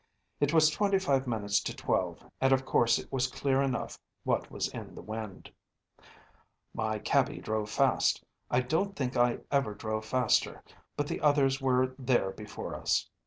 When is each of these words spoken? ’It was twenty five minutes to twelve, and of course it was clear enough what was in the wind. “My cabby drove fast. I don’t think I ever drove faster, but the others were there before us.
’It 0.39 0.51
was 0.51 0.71
twenty 0.71 0.97
five 0.97 1.27
minutes 1.27 1.59
to 1.61 1.75
twelve, 1.75 2.23
and 2.41 2.51
of 2.51 2.65
course 2.65 2.97
it 2.97 3.11
was 3.13 3.27
clear 3.27 3.61
enough 3.61 3.99
what 4.23 4.49
was 4.49 4.67
in 4.69 4.95
the 4.95 5.01
wind. 5.03 5.51
“My 6.73 6.97
cabby 6.97 7.37
drove 7.39 7.69
fast. 7.69 8.23
I 8.49 8.61
don’t 8.61 8.95
think 8.95 9.15
I 9.15 9.41
ever 9.51 9.75
drove 9.75 10.03
faster, 10.05 10.63
but 10.97 11.05
the 11.07 11.21
others 11.21 11.61
were 11.61 11.93
there 11.99 12.31
before 12.31 12.73
us. 12.73 13.11